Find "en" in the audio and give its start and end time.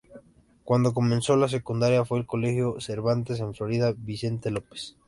3.39-3.53